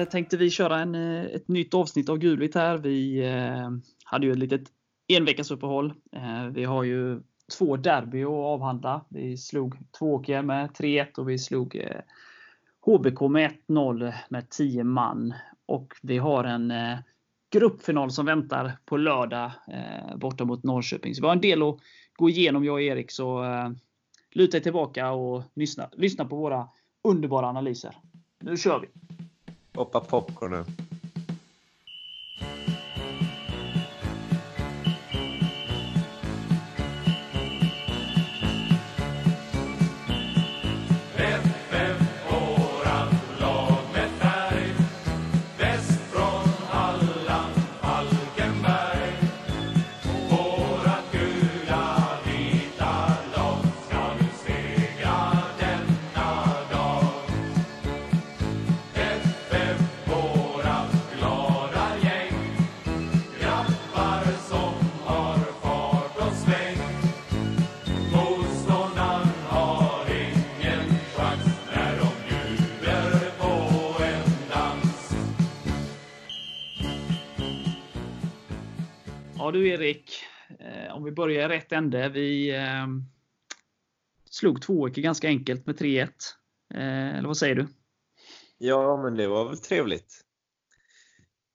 [0.00, 2.78] Eh, tänkte vi köra en, eh, ett nytt avsnitt av Gulvitt här.
[2.78, 3.70] Vi eh,
[4.04, 4.62] hade ju ett litet
[5.08, 5.92] enveckasuppehåll.
[6.12, 7.20] Eh, vi har ju
[7.58, 9.04] två derby att avhandla.
[9.08, 12.00] Vi slog Tvååker med 3-1 och vi slog eh,
[12.80, 15.34] HBK med 1-0 med 10 man.
[15.66, 16.98] Och vi har en eh,
[17.52, 21.14] gruppfinal som väntar på lördag eh, borta mot Norrköping.
[21.14, 21.78] Så vi har en del att
[22.16, 23.10] gå igenom jag och Erik.
[23.10, 23.70] Så eh,
[24.32, 26.68] luta er tillbaka och lyssna, lyssna på våra
[27.04, 27.96] underbara analyser.
[28.38, 29.09] Nu kör vi!
[29.72, 30.89] Poppa popcorn.
[79.50, 80.12] Ja du Erik,
[80.58, 82.08] eh, om vi börjar i rätt ände.
[82.08, 82.86] Vi eh,
[84.30, 86.08] slog Tvååker ganska enkelt med 3-1.
[86.74, 87.66] Eh, eller vad säger du?
[88.58, 90.20] Ja, men det var väl trevligt.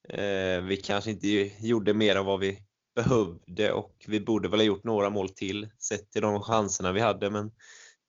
[0.09, 1.27] Eh, vi kanske inte
[1.67, 2.59] gjorde mer än vad vi
[2.95, 6.99] behövde och vi borde väl ha gjort några mål till sett till de chanserna vi
[6.99, 7.51] hade, men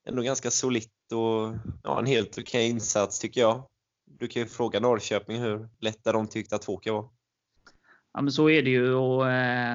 [0.08, 3.68] ändå ganska solitt och ja, en helt okej okay insats tycker jag.
[4.04, 7.15] Du kan ju fråga Norrköping hur lätta de tyckte att Tvååker var.
[8.16, 8.94] Ja, men så är det ju.
[8.94, 9.74] Och, eh,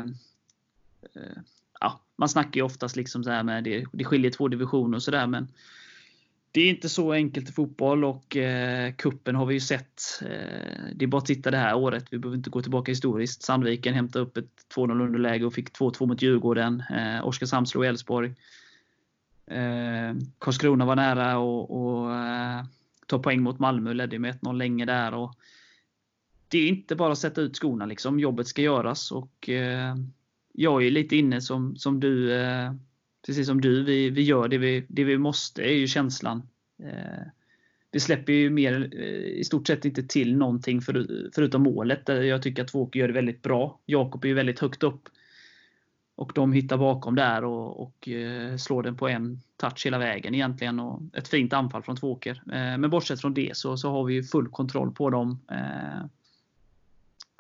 [1.16, 1.42] eh,
[1.80, 5.04] ja, man snackar ju oftast liksom så här med det, det skiljer två divisioner och
[5.04, 5.28] sådär.
[5.28, 5.48] Men
[6.52, 10.22] det är inte så enkelt i fotboll och eh, kuppen har vi ju sett.
[10.22, 12.06] Eh, det är bara att titta det här året.
[12.12, 13.44] Vi behöver inte gå tillbaka historiskt.
[13.44, 16.84] Sandviken hämtade upp ett 2-0 underläge och fick 2-2 mot Djurgården.
[16.90, 18.36] Eh, Oskarshamn slog Elfsborg.
[19.48, 22.66] Eh, Karlskrona var nära och, och eh,
[23.08, 23.94] ta poäng mot Malmö.
[23.94, 25.14] Ledde med 1-0 länge där.
[25.14, 25.36] Och,
[26.52, 27.86] det är inte bara att sätta ut skorna.
[27.86, 28.20] Liksom.
[28.20, 29.12] Jobbet ska göras.
[29.12, 29.96] Och, eh,
[30.54, 32.34] jag är lite inne som, som du.
[32.34, 32.74] Eh,
[33.26, 33.84] precis som du.
[33.84, 36.44] Vi, vi gör det vi, det vi måste, är ju känslan.
[36.84, 37.24] Eh,
[37.92, 42.06] vi släpper ju mer, eh, i stort sett inte till någonting för, förutom målet.
[42.06, 43.80] Där jag tycker att Tvååker gör det väldigt bra.
[43.86, 45.10] Jakob är ju väldigt högt upp.
[46.16, 50.36] Och de hittar bakom där och, och eh, slår den på en touch hela vägen
[50.36, 50.80] egentligen.
[50.80, 52.42] Och ett fint anfall från Tvååker.
[52.46, 55.40] Eh, men bortsett från det så, så har vi ju full kontroll på dem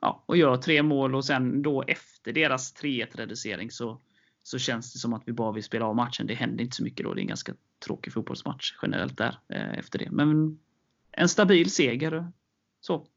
[0.02, 4.02] ja, och gör tre mål och sen då efter deras 3-1 reducering så,
[4.44, 6.28] så känns det som att vi bara vill spela av matchen.
[6.28, 7.14] Det händer inte så mycket då.
[7.14, 7.54] Det är en ganska
[7.86, 10.12] tråkig fotbollsmatch generellt där eh, efter det.
[10.12, 10.60] Men
[11.12, 12.32] en stabil seger.
[12.82, 13.08] Så.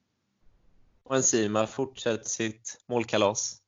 [1.02, 3.62] Och Enzima fortsätter sitt målkalas.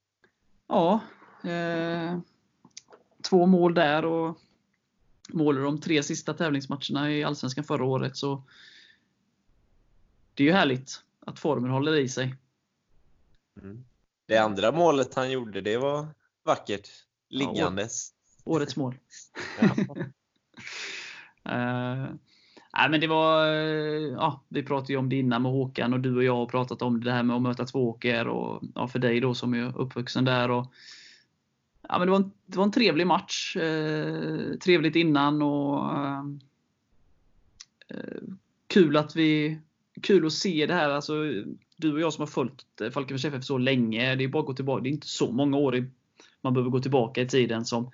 [0.68, 1.00] Ja.
[1.44, 2.18] Eh,
[3.22, 4.38] två mål där och
[5.28, 8.16] mål i de tre sista tävlingsmatcherna i Allsvenskan förra året.
[8.16, 8.42] Så
[10.34, 12.34] det är ju härligt att formen håller i sig.
[13.62, 13.84] Mm.
[14.26, 16.06] Det andra målet han gjorde, det var
[16.44, 16.88] vackert.
[17.28, 18.12] Liggandes.
[18.44, 18.94] Ja, årets mål.
[21.48, 22.06] uh,
[22.72, 26.16] nej, men det var, ja, vi pratade ju om det innan med Håkan och du
[26.16, 29.20] och jag har pratat om det här med att möta Tvååker och ja, för dig
[29.20, 30.50] då som är uppvuxen där.
[30.50, 30.72] Och,
[31.88, 33.56] ja, men det, var en, det var en trevlig match.
[33.56, 35.92] Uh, trevligt innan och
[38.66, 39.60] kul att vi
[40.02, 40.90] kul att se det här.
[40.90, 41.12] Alltså,
[41.76, 44.14] du och jag som har följt eh, Falkenbergs FF så länge.
[44.14, 44.82] Det är bara att gå tillbaka.
[44.82, 45.90] Det är inte så många år
[46.40, 47.84] man behöver gå tillbaka i tiden som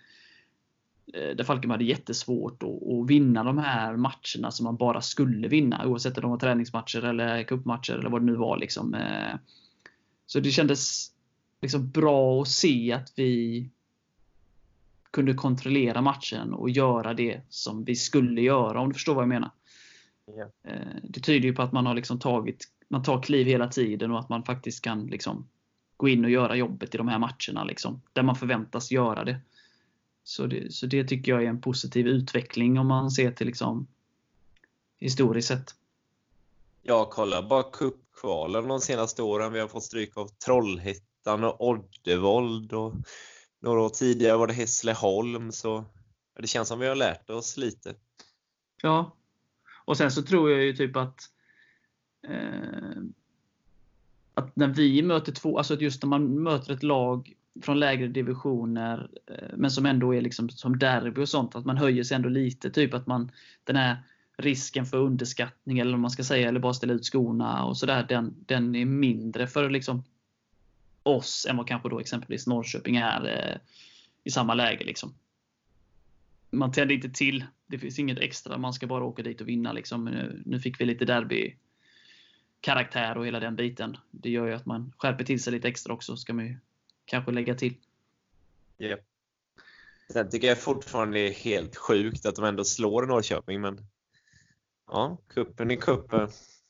[1.14, 5.48] eh, där Falkenberg hade jättesvårt att, att vinna de här matcherna som man bara skulle
[5.48, 5.86] vinna.
[5.86, 8.56] Oavsett om de var träningsmatcher eller cupmatcher eller vad det nu var.
[8.56, 8.94] Liksom.
[8.94, 9.34] Eh.
[10.26, 11.10] Så det kändes
[11.62, 13.70] liksom bra att se att vi
[15.10, 19.28] kunde kontrollera matchen och göra det som vi skulle göra, om du förstår vad jag
[19.28, 19.50] menar.
[20.36, 20.50] Yeah.
[21.02, 24.18] Det tyder ju på att man har liksom tagit man tar kliv hela tiden och
[24.18, 25.48] att man faktiskt kan liksom
[25.96, 27.64] gå in och göra jobbet i de här matcherna.
[27.64, 29.40] Liksom, där man förväntas göra det.
[30.24, 30.72] Så, det.
[30.72, 33.86] så det tycker jag är en positiv utveckling om man ser till liksom,
[34.98, 35.74] historiskt sett.
[36.82, 39.52] Ja, kolla bara cupkvalen de senaste åren.
[39.52, 42.72] Vi har fått stryk av Trollhättan och Oddevold.
[42.72, 42.94] Och
[43.60, 45.52] några år tidigare var det Hässleholm.
[45.52, 45.84] Så
[46.38, 47.94] det känns som vi har lärt oss lite.
[48.82, 49.16] Ja.
[49.84, 51.32] Och sen så tror jag ju typ att
[52.28, 53.02] Eh,
[54.34, 57.32] att när vi möter två, alltså just när man möter ett lag
[57.62, 61.76] från lägre divisioner, eh, men som ändå är liksom som derby och sånt, att man
[61.76, 62.70] höjer sig ändå lite.
[62.70, 63.30] Typ att man,
[63.64, 63.96] den här
[64.36, 68.06] risken för underskattning eller vad man ska säga, eller bara ställa ut skorna och sådär,
[68.08, 70.04] den, den är mindre för liksom
[71.02, 73.60] oss än vad kanske då exempelvis Norrköping är eh,
[74.24, 74.84] i samma läge.
[74.84, 75.14] Liksom.
[76.50, 77.44] Man tänder inte till.
[77.66, 78.58] Det finns inget extra.
[78.58, 79.72] Man ska bara åka dit och vinna.
[79.72, 80.04] Liksom.
[80.04, 81.56] Nu, nu fick vi lite derby
[82.62, 83.96] karaktär och hela den biten.
[84.10, 86.56] Det gör ju att man skärper till sig lite extra också, ska man ju
[87.04, 87.76] kanske lägga till.
[88.78, 89.00] Yeah.
[90.12, 93.78] Sen tycker jag fortfarande det är helt sjukt att de ändå slår Norrköping, men
[94.86, 96.28] ja, kuppen är kuppen.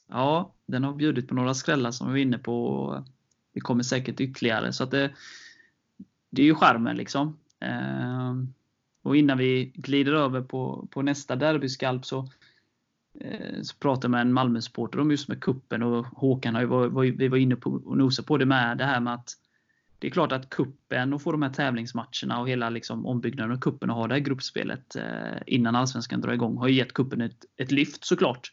[0.09, 3.05] Ja, den har bjudit på några skrällar som vi var inne på.
[3.55, 4.73] Det kommer säkert ytterligare.
[4.73, 5.15] Så att det,
[6.31, 7.39] det är ju charmen liksom.
[7.61, 8.55] Ehm,
[9.03, 12.29] och innan vi glider över på, på nästa derbyskalp så,
[13.21, 17.17] Eh, så pratade jag med en Malmö-supporter om just med kuppen och Håkan har ju
[17.17, 19.37] vi var inne på och nosade på det med det här med att
[19.99, 23.61] det är klart att kuppen och få de här tävlingsmatcherna och hela liksom ombyggnaden av
[23.61, 27.21] kuppen och ha det här gruppspelet eh, innan Allsvenskan drar igång har ju gett kuppen
[27.21, 28.53] ett, ett lyft såklart.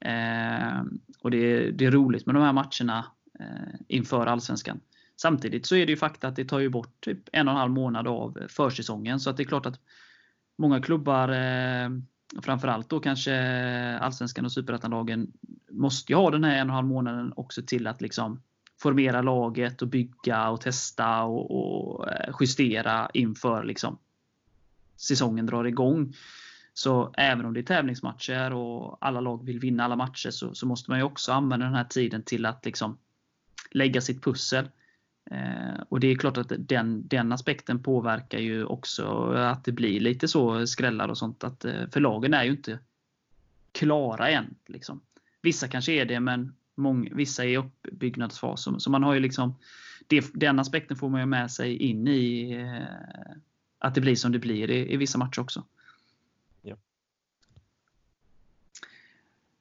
[0.00, 0.82] Eh,
[1.20, 3.06] och det, det är roligt med de här matcherna
[3.40, 4.80] eh, inför Allsvenskan.
[5.16, 7.60] Samtidigt så är det ju fakta att det tar ju bort typ en och en
[7.60, 9.20] halv månad av eh, försäsongen.
[9.20, 9.80] Så att det är klart att
[10.58, 11.90] många klubbar, eh,
[12.42, 13.34] framförallt då kanske
[13.98, 15.32] Allsvenskan och Superettan-lagen,
[15.70, 18.42] måste ju ha den här en och en halv månaden också till att liksom
[18.82, 23.98] formera laget och bygga och testa och, och eh, justera inför liksom
[24.96, 26.14] säsongen drar igång.
[26.74, 30.66] Så även om det är tävlingsmatcher och alla lag vill vinna alla matcher så, så
[30.66, 32.98] måste man ju också använda den här tiden till att liksom
[33.70, 34.68] lägga sitt pussel.
[35.30, 40.00] Eh, och det är klart att den, den aspekten påverkar ju också att det blir
[40.00, 41.44] lite så skrällar och sånt.
[41.44, 42.78] Att, eh, för lagen är ju inte
[43.72, 44.54] klara än.
[44.66, 45.00] Liksom.
[45.42, 48.68] Vissa kanske är det, men många, vissa är i uppbyggnadsfas.
[48.78, 49.54] Så man har ju liksom,
[50.06, 53.36] det, den aspekten får man ju med sig in i eh,
[53.78, 55.64] att det blir som det blir i, i vissa matcher också.
[56.62, 56.76] Ja.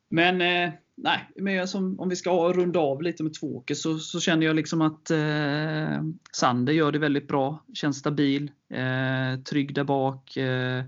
[0.09, 4.19] Men eh, nej, men som, om vi ska runda av lite med Tvååker så, så
[4.19, 7.63] känner jag liksom att eh, Sander gör det väldigt bra.
[7.73, 10.37] Känns stabil, eh, trygg där bak.
[10.37, 10.83] Eh,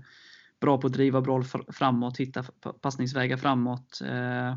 [0.60, 2.44] bra på att driva boll framåt, hitta
[2.80, 4.00] passningsvägar framåt.
[4.04, 4.54] Eh, eh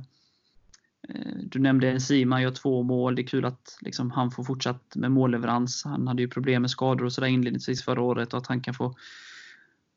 [1.44, 3.15] du nämnde Enzima gör två mål.
[3.15, 5.83] Det är kul att liksom, han får fortsatt med målleverans.
[5.86, 8.74] Han hade ju problem med skador och sådär inledningsvis förra året och att han kan
[8.74, 8.95] få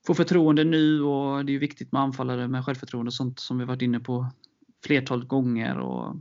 [0.06, 3.64] få förtroende nu och det är viktigt med anfallare med självförtroende och sånt som vi
[3.64, 4.26] varit inne på
[4.84, 5.78] flertalet gånger.
[5.78, 6.16] Och,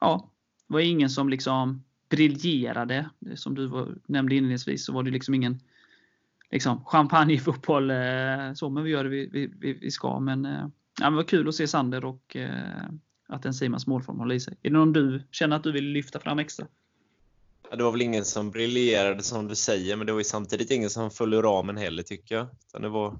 [0.00, 0.30] ja,
[0.66, 3.10] det var ingen som liksom briljerade.
[3.34, 5.60] Som du var, nämnde inledningsvis så var det liksom ingen
[6.50, 7.90] liksom, champagnefotboll.
[7.90, 10.20] Eh, så, men vi gör det vi, vi, vi ska.
[10.20, 10.66] Men eh,
[11.00, 12.84] ja, det var kul att se Sander och eh,
[13.28, 14.54] att en Simans målform håller i sig.
[14.62, 16.66] Är det någon du känner att du vill lyfta fram extra?
[17.70, 20.70] Ja, det var väl ingen som briljerade som du säger, men det var ju samtidigt
[20.70, 22.46] ingen som föll ur ramen heller tycker jag.
[22.68, 23.18] Utan det var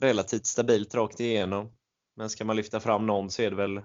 [0.00, 1.70] relativt stabilt rakt igenom.
[2.18, 3.76] Men ska man lyfta fram någon så är det väl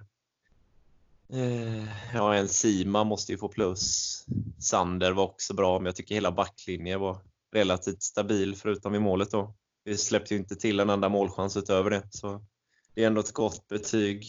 [1.33, 4.25] eh, Ja, en Sima måste ju få plus.
[4.59, 7.17] Sander var också bra, men jag tycker hela backlinjen var
[7.51, 9.55] relativt stabil förutom i målet då.
[9.83, 12.45] Vi släppte ju inte till en enda målchans utöver det, så
[12.93, 14.25] det är ändå ett gott betyg.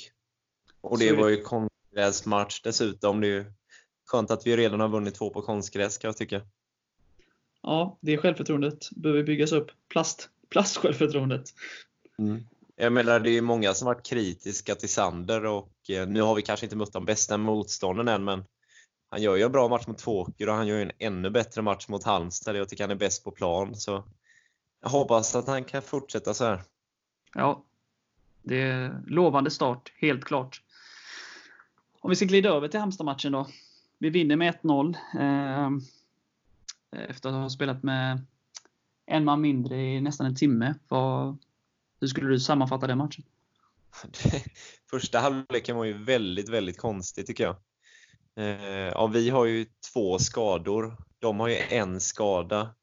[0.80, 3.20] Och det var ju konstgräsmatch dessutom.
[3.20, 3.52] Det är ju
[4.06, 6.42] skönt att vi redan har vunnit två på konstgräs kan jag tycka.
[7.62, 9.70] Ja, det självförtroendet behöver byggas upp.
[9.88, 11.44] Plast, plastsjälvförtroendet.
[12.18, 12.46] Mm.
[12.76, 16.42] Jag menar, det är många som varit kritiska till Sander och eh, nu har vi
[16.42, 18.44] kanske inte mött de bästa motstånden än, men
[19.10, 21.62] han gör ju en bra match mot Tvååker och han gör ju en ännu bättre
[21.62, 22.56] match mot Halmstad.
[22.56, 23.74] Jag tycker han är bäst på plan.
[23.74, 24.04] Så
[24.82, 26.62] jag hoppas att han kan fortsätta så här.
[27.34, 27.64] Ja,
[28.42, 30.62] det är lovande start, helt klart.
[32.00, 33.46] Om vi ska glida över till Halmstad-matchen då.
[33.98, 35.70] Vi vinner med 1-0 eh,
[37.08, 38.20] efter att ha spelat med
[39.06, 40.74] en man mindre i nästan en timme.
[40.88, 41.38] Vad,
[42.00, 43.24] hur skulle du sammanfatta den matchen?
[44.90, 47.56] Första halvleken var ju väldigt, väldigt konstig tycker jag.
[48.36, 50.96] Eh, ja, vi har ju två skador.
[51.18, 52.74] De har ju en skada.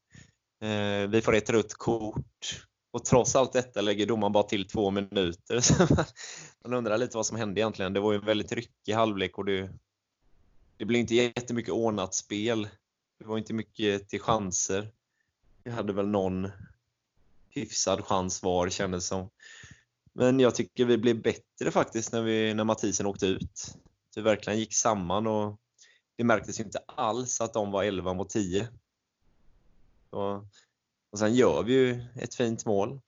[0.60, 2.66] Eh, vi får ett rött kort.
[2.90, 5.60] Och trots allt detta lägger domaren bara till två minuter.
[6.64, 7.92] man undrar lite vad som hände egentligen.
[7.92, 9.70] Det var ju en väldigt ryckig halvlek och det,
[10.76, 12.68] det blev inte jättemycket ordnat spel.
[13.18, 14.92] Det var inte mycket till chanser.
[15.64, 16.48] Vi hade väl någon
[17.54, 19.30] hyfsad chans var kändes som.
[20.12, 23.74] Men jag tycker vi blev bättre faktiskt när, vi, när Mathisen åkte ut.
[24.14, 25.60] Det verkligen gick samman och
[26.16, 28.68] det märktes inte alls att de var 11 mot 10.
[30.10, 30.34] Och,
[31.10, 33.00] och sen gör vi ju ett fint mål.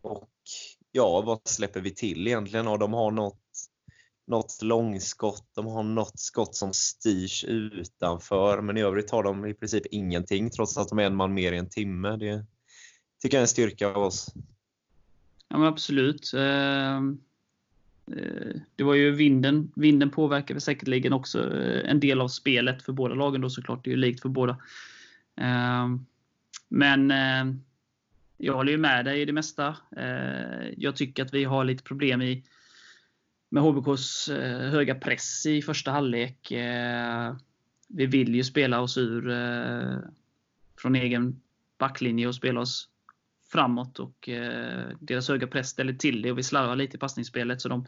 [0.00, 0.30] Och
[0.92, 2.68] ja, vad släpper vi till egentligen?
[2.68, 3.40] Och de har något,
[4.26, 9.54] något långskott, de har något skott som styrs utanför, men i övrigt har de i
[9.54, 12.16] princip ingenting trots att de är en man mer i en timme.
[12.16, 12.46] Det,
[13.22, 14.34] tycker jag är en styrka av oss.
[15.48, 16.32] Ja, men absolut.
[16.36, 17.18] Ehm,
[18.06, 19.72] eh, det var ju vinden.
[19.76, 23.84] Vinden påverkade säkerligen också eh, en del av spelet för båda lagen då såklart.
[23.84, 24.56] Det är ju likt för båda.
[25.36, 26.06] Ehm,
[26.68, 27.62] men ehm,
[28.36, 29.76] jag håller ju med dig i det mesta.
[30.76, 32.44] Jag tycker att vi har lite problem i
[33.48, 36.52] med HBKs eh, höga press i första halvlek.
[37.88, 39.98] Vi vill ju spela oss ur eh,
[40.78, 41.40] från egen
[41.78, 42.88] backlinje och spela oss
[43.48, 47.60] framåt och eh, deras höga press ställer till det och vi slarvar lite i passningsspelet.
[47.60, 47.86] Så de,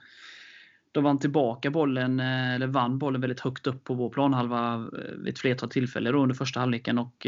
[0.92, 5.14] de vann tillbaka bollen, eh, eller vann bollen väldigt högt upp på vår planhalva eh,
[5.16, 6.98] vid ett flertal tillfällen under första halvleken.
[6.98, 7.26] Och,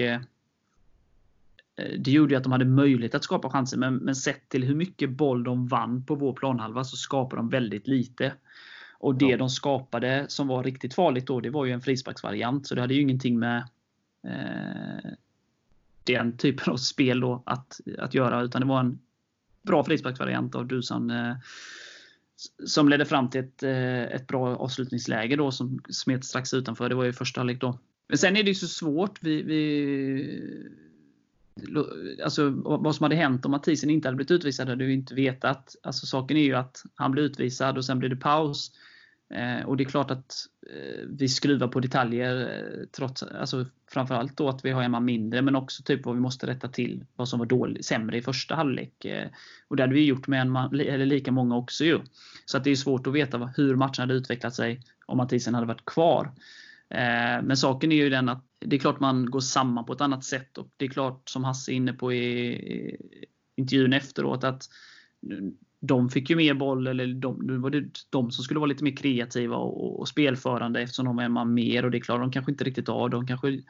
[1.98, 5.10] det gjorde att de hade möjlighet att skapa chanser, men, men sett till hur mycket
[5.10, 8.32] boll de vann på vår planhalva så skapade de väldigt lite.
[8.98, 9.36] Och det ja.
[9.36, 12.66] de skapade som var riktigt farligt då, det var ju en frisparksvariant.
[12.66, 13.68] Så det hade ju ingenting med
[14.24, 15.10] eh,
[16.04, 18.42] den typen av spel då att, att göra.
[18.42, 18.98] Utan det var en
[19.62, 21.34] bra frisparksvariant av Dusan eh,
[22.66, 26.88] som ledde fram till ett, eh, ett bra avslutningsläge då som smet strax utanför.
[26.88, 27.78] Det var ju första halvlek då.
[28.08, 29.18] Men sen är det ju så svårt.
[29.22, 30.40] Vi, vi,
[32.24, 35.76] alltså, vad som hade hänt om Mathisen inte hade blivit utvisad hade vi inte vetat.
[35.82, 38.72] Alltså, saken är ju att han blev utvisad och sen blev det paus.
[39.34, 40.34] Eh, och det är klart att
[40.70, 45.04] eh, vi skruvar på detaljer, eh, trots, alltså framförallt då att vi har en man
[45.04, 48.22] mindre, men också typ vad vi måste rätta till, vad som var dålig, sämre i
[48.22, 49.06] första halvlek.
[49.68, 52.00] och det hade vi gjort med en man, eller lika många också ju.
[52.44, 55.66] Så att det är svårt att veta hur matchen hade utvecklat sig om Mathisen hade
[55.66, 56.32] varit kvar.
[57.42, 60.24] men saken är ju den att det är klart man går samman på ett annat
[60.24, 62.96] sätt och det är klart som Hasse är inne på i
[63.56, 64.68] intervjun efteråt att
[65.80, 68.84] de fick ju mer boll, eller de, nu var det de som skulle vara lite
[68.84, 72.32] mer kreativa och, och spelförande eftersom de var en man mer och det klarar de
[72.32, 73.10] kanske inte riktigt av.
[73.10, 73.62] De, kanske,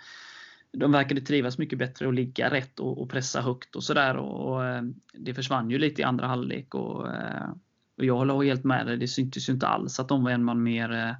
[0.72, 4.16] de verkade trivas mycket bättre och ligga rätt och, och pressa högt och sådär.
[4.16, 6.74] Och, och, eh, det försvann ju lite i andra halvlek.
[6.74, 7.50] Och, eh,
[7.98, 8.96] och jag håller helt med dig.
[8.96, 11.16] Det syntes ju inte alls att de var en man mer.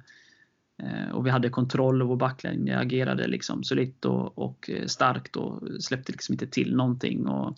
[0.83, 5.61] Eh, och vi hade kontroll och vår backlinje agerade liksom solitt och, och starkt och
[5.79, 7.27] släppte liksom inte till någonting.
[7.27, 7.57] Och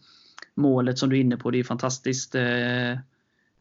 [0.55, 2.35] målet som du är inne på, det är fantastiskt.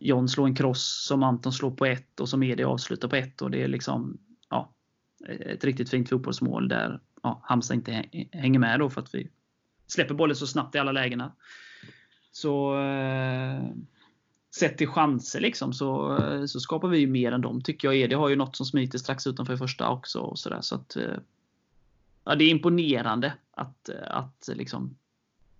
[0.04, 3.42] John slår en cross som Anton slår på ett och som Edi avslutar på ett.
[3.42, 4.18] Och det är liksom
[4.50, 4.73] ja,
[5.47, 9.30] ett riktigt fint fotbollsmål där ja, Halmstad inte hänger med då för att vi
[9.87, 11.32] släpper bollen så snabbt i alla lägena.
[12.32, 13.62] Så eh,
[14.54, 17.97] sett till chanser liksom så, eh, så skapar vi ju mer än dem tycker jag.
[17.97, 20.21] Edi har ju något som smiter strax utanför första också.
[20.21, 21.16] Och så där, så att, eh,
[22.25, 24.97] ja, det är imponerande att, eh, att liksom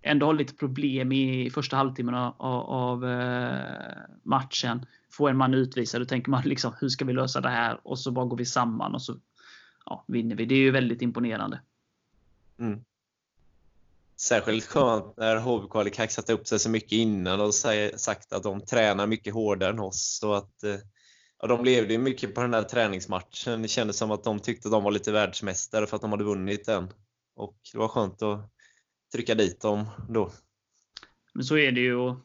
[0.03, 3.59] ändå har lite problem i första halvtimmen av, av eh,
[4.23, 4.85] matchen.
[5.11, 7.79] Får en man utvisad, då tänker man liksom hur ska vi lösa det här?
[7.83, 9.15] Och så bara går vi samman och så
[9.85, 10.45] ja, vinner vi.
[10.45, 11.61] Det är ju väldigt imponerande.
[12.59, 12.83] Mm.
[14.15, 18.61] Särskilt skönt när HBK hade kaxat upp sig så mycket innan och sagt att de
[18.61, 20.17] tränar mycket hårdare än oss.
[20.21, 20.75] Så att, eh,
[21.41, 23.61] ja, de levde mycket på den där träningsmatchen.
[23.61, 26.23] Det kändes som att de tyckte att de var lite världsmästare för att de hade
[26.23, 26.93] vunnit den.
[27.35, 28.53] Och det var skönt att
[29.13, 30.31] trycka dit dem då.
[31.33, 32.15] Men så är det ju.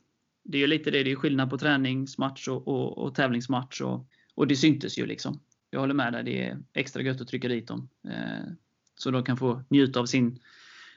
[0.44, 1.02] Det är ju lite det.
[1.02, 3.80] Det är skillnad på träningsmatch och, och, och tävlingsmatch.
[3.80, 5.40] Och, och det syntes ju liksom.
[5.70, 6.24] Jag håller med dig.
[6.24, 7.88] Det är extra gött att trycka dit dem.
[8.08, 8.52] Eh,
[8.94, 10.38] så de kan få njuta av sin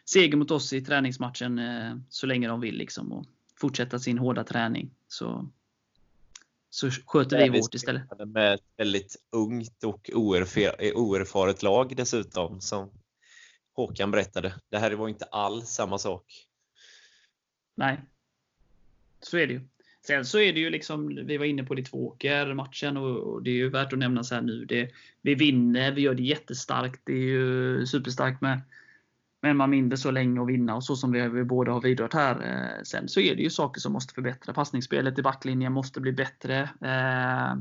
[0.05, 2.75] seger mot oss i träningsmatchen eh, så länge de vill.
[2.75, 4.91] Liksom, och fortsätta sin hårda träning.
[5.07, 5.49] Så,
[6.69, 8.03] så sköter vi vårt istället.
[8.27, 12.61] Med ett väldigt ungt och oerfaret lag dessutom.
[12.61, 12.89] Som
[13.73, 14.53] Håkan berättade.
[14.69, 16.47] Det här var inte alls samma sak.
[17.75, 18.01] Nej,
[19.19, 19.61] så är det ju.
[20.07, 23.49] Sen så är det ju liksom, vi var inne på det tvååker matchen och det
[23.49, 24.65] är ju värt att nämna så här nu.
[24.65, 27.01] Det, vi vinner, vi gör det jättestarkt.
[27.03, 28.61] Det är ju superstarkt med,
[29.41, 32.13] med man mindre så länge och vinna och så som vi, vi båda har vidrört
[32.13, 32.35] här.
[32.35, 34.53] Eh, sen så är det ju saker som måste förbättra.
[34.53, 36.59] Passningsspelet i backlinjen måste bli bättre.
[36.81, 37.55] Eh,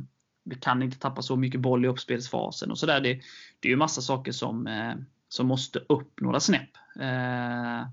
[0.45, 3.01] vi kan inte tappa så mycket boll i uppspelsfasen och sådär.
[3.01, 3.21] Det,
[3.61, 4.95] det är ju massa saker som eh,
[5.31, 6.77] som måste upp några snäpp.
[7.01, 7.89] Eh,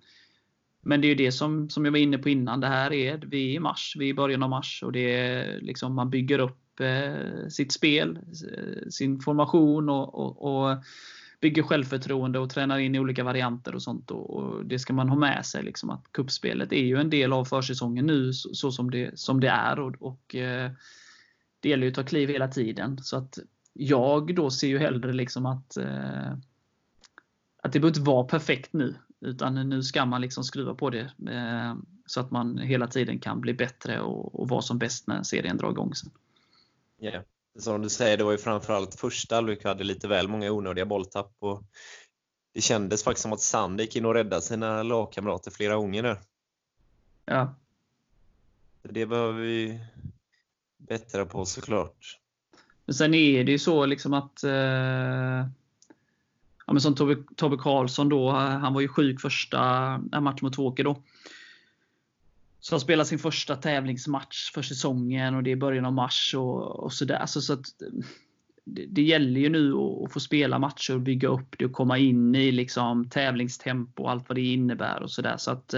[0.81, 2.59] men det är ju det som, som jag var inne på innan.
[2.59, 5.15] Det här är, vi är i mars, vi är i början av mars och det
[5.15, 8.19] är liksom, man bygger upp eh, sitt spel,
[8.57, 10.77] eh, sin formation och, och, och,
[11.41, 14.11] bygger självförtroende och tränar in i olika varianter och sånt.
[14.11, 15.63] Och, och det ska man ha med sig.
[15.63, 19.39] Liksom, att kuppspelet är ju en del av försäsongen nu så, så som, det, som
[19.39, 19.79] det är.
[19.79, 20.71] Och, och eh,
[21.59, 22.97] det gäller ju att ta kliv hela tiden.
[23.03, 23.39] Så att
[23.73, 25.77] jag då ser ju hellre liksom att
[27.67, 28.95] att det behöver inte vara perfekt nu.
[29.21, 33.41] Utan nu ska man liksom skruva på det eh, så att man hela tiden kan
[33.41, 36.11] bli bättre och, och vara som bäst när serien drar igång sen.
[37.01, 37.23] Yeah.
[37.59, 41.35] Som du säger, det var ju framförallt första halvlek hade lite väl många onödiga bolltapp.
[41.39, 41.63] Och
[42.53, 46.21] det kändes faktiskt som att Sand gick in och räddade sina lagkamrater flera gånger där.
[47.25, 47.55] Ja.
[48.83, 49.79] Det behöver vi
[50.77, 52.19] bättra på såklart.
[52.85, 55.47] Men sen är det ju så liksom att eh,
[56.67, 60.39] ja, men som Tobbe, Tobbe Karlsson då, eh, han var ju sjuk första eh, matchen
[60.41, 61.01] mot Åker då.
[62.59, 66.79] Så han spelar sin första tävlingsmatch för säsongen och det är början av mars och,
[66.79, 67.25] och sådär.
[67.25, 67.87] Så, så att, eh,
[68.63, 71.97] det, det, gäller ju nu att, få spela matcher och bygga upp det och komma
[71.97, 75.37] in i liksom tävlingstempo och allt vad det innebär och sådär.
[75.37, 75.75] Så att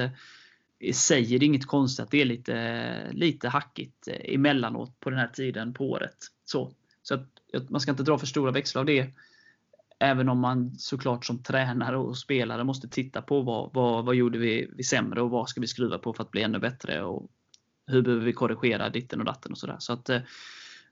[0.93, 5.73] säger det inget konstigt att det är lite, lite hackigt emellanåt på den här tiden
[5.73, 6.17] på året.
[6.45, 6.71] Så,
[7.03, 9.13] så att, man ska inte dra för stora växlar av det.
[9.99, 14.37] Även om man såklart som tränare och spelare måste titta på vad, vad, vad gjorde
[14.37, 17.03] vi, vi sämre och vad ska vi skruva på för att bli ännu bättre.
[17.03, 17.29] Och
[17.87, 19.75] hur behöver vi korrigera ditten och datten och sådär.
[19.79, 20.21] Så att, eh,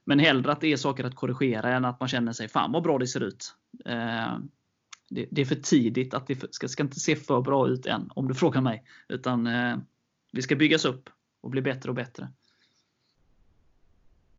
[0.04, 2.82] men hellre att det är saker att korrigera än att man känner sig Fan vad
[2.82, 3.54] bra det ser ut.
[3.84, 4.38] Eh,
[5.08, 6.14] det, det är för tidigt.
[6.14, 8.84] att Det ska, ska inte se för bra ut än, om du frågar mig.
[9.08, 9.76] Utan eh,
[10.32, 11.10] vi ska byggas upp
[11.40, 12.28] och bli bättre och bättre.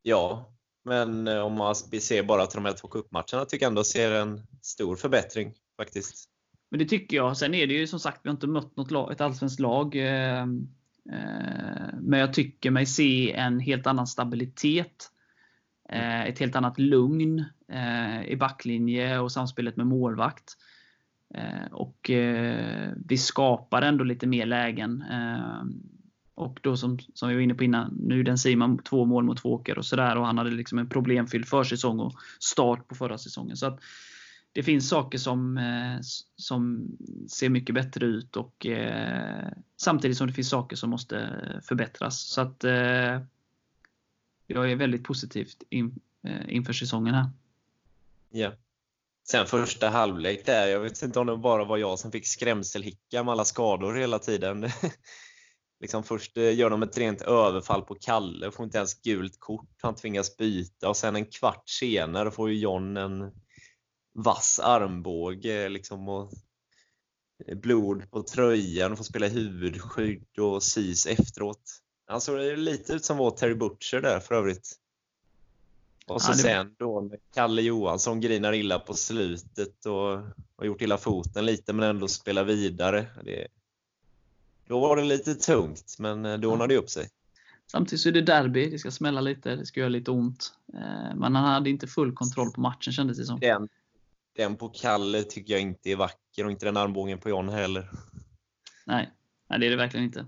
[0.02, 0.52] Ja,
[0.90, 4.12] men eh, om man ser bara till de här två cupmatcherna tycker jag ändå ser
[4.12, 6.30] en stor förbättring faktiskt.
[6.70, 7.38] Men det tycker jag.
[7.38, 9.96] Sen är det ju som sagt, vi har inte mött något lag, ett allsvenskt lag.
[9.96, 10.48] Eh, eh,
[12.02, 15.12] men jag tycker mig se en helt annan stabilitet.
[15.90, 20.58] Eh, ett helt annat lugn eh, i backlinje och samspelet med målvakt.
[21.36, 22.12] Eh, och
[23.06, 25.02] vi skapar ändå lite mer lägen.
[25.02, 25.99] Ehm,
[26.40, 29.38] och då som, som vi var inne på innan, nu den Simon två mål mot
[29.38, 33.18] två åker och sådär och han hade liksom en problemfylld försäsong och start på förra
[33.18, 33.58] säsongen.
[33.58, 33.80] Så att
[34.52, 36.00] det finns saker som, eh,
[36.36, 36.88] som
[37.30, 41.30] ser mycket bättre ut och eh, samtidigt som det finns saker som måste
[41.64, 42.22] förbättras.
[42.22, 43.22] Så att eh,
[44.48, 47.30] jag är väldigt positivt in, eh, inför säsongen här.
[48.30, 48.52] Ja.
[49.24, 53.24] Sen första halvlek där, jag vet inte om det bara var jag som fick skrämselhicka
[53.24, 54.70] med alla skador hela tiden.
[55.80, 59.70] liksom först eh, gör de ett rent överfall på Kalle, får inte ens gult kort,
[59.82, 63.32] han tvingas byta och sen en kvart senare får ju John en
[64.14, 66.32] vass armbåge liksom och
[67.56, 71.82] blod på tröjan och får spela huvudskydd och sis efteråt.
[72.08, 74.76] Han såg lite ut som vår Terry Butcher där för övrigt.
[76.08, 76.42] Och så ja, det...
[76.42, 80.20] sen då Kalle Johansson grinar illa på slutet och
[80.58, 83.06] har gjort illa foten lite men ändå spelar vidare.
[83.24, 83.48] Det,
[84.70, 87.10] då var det lite tungt, men eh, då ordnade det upp sig.
[87.72, 90.54] Samtidigt så är det derby, det ska smälla lite, det ska göra lite ont.
[90.74, 93.40] Eh, men han hade inte full kontroll på matchen kändes det som.
[93.40, 93.70] Den,
[94.36, 97.90] den på Kalle tycker jag inte är vacker och inte den armbågen på John heller.
[98.86, 99.12] Nej,
[99.50, 100.26] nej det är det verkligen inte.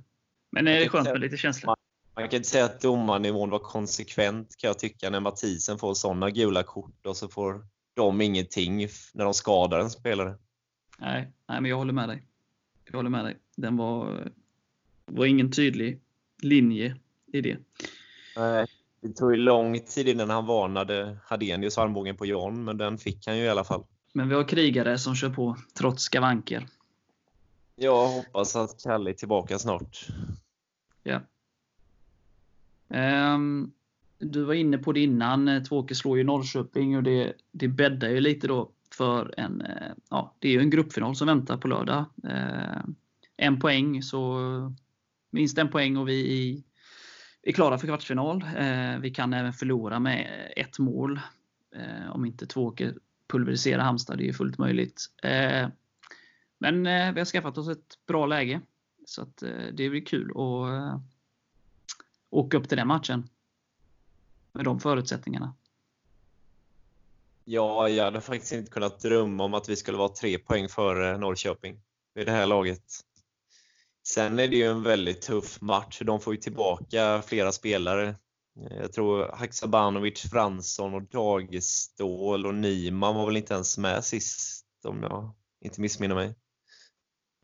[0.51, 1.75] Men det är skönt med lite känsla.
[2.15, 6.29] Man kan inte säga att domarnivån var konsekvent kan jag tycka när Mathisen får sådana
[6.29, 10.35] gula kort och så får de ingenting när de skadar en spelare.
[10.99, 12.27] Nej, nej men jag håller med dig.
[12.91, 13.37] Jag håller med dig.
[13.55, 14.27] Den var,
[15.05, 16.01] var ingen tydlig
[16.41, 16.95] linje
[17.33, 17.57] i det.
[18.37, 18.67] Nej,
[19.01, 23.27] det tog ju lång tid innan han varnade Hadenius armbågen på John, men den fick
[23.27, 23.83] han ju i alla fall.
[24.13, 26.67] Men vi har krigare som kör på trots skavanker.
[27.75, 30.07] Jag hoppas att Kalle är tillbaka snart.
[31.03, 31.21] Ja.
[33.35, 33.71] Um,
[34.19, 35.63] du var inne på det innan.
[35.63, 40.35] Tvååker slår ju Norrköping och det, det bäddar ju lite då för en, eh, ja,
[40.39, 42.05] det är ju en gruppfinal som väntar på lördag.
[42.23, 42.81] Eh,
[43.37, 44.39] en poäng, så
[45.29, 46.63] minst en poäng och vi
[47.41, 48.43] är klara för kvartsfinal.
[48.57, 51.19] Eh, vi kan även förlora med ett mål.
[51.75, 55.05] Eh, om inte Tvååker pulverisera Halmstad, det är fullt möjligt.
[55.23, 55.67] Eh,
[56.57, 58.61] men vi har skaffat oss ett bra läge.
[59.05, 59.37] Så att
[59.73, 61.01] det blir kul att
[62.29, 63.29] åka upp till den matchen.
[64.51, 65.53] Med de förutsättningarna.
[67.45, 71.17] Ja, jag hade faktiskt inte kunnat drömma om att vi skulle vara tre poäng före
[71.17, 71.81] Norrköping
[72.15, 72.83] i det här laget.
[74.07, 76.01] Sen är det ju en väldigt tuff match.
[76.05, 78.15] De får ju tillbaka flera spelare.
[78.53, 85.03] Jag tror Haksabanovic, Fransson och Dagestål och Niman var väl inte ens med sist om
[85.03, 86.35] jag inte missminner mig.